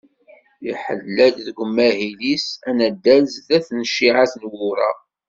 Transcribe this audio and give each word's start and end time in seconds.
Iḥella-d 0.71 1.35
deg 1.45 1.57
umahil-is 1.63 2.47
anaddal 2.69 3.23
snat 3.35 3.67
n 3.71 3.79
cciεat 3.91 4.33
n 4.41 4.43
wuraɣ. 4.53 4.95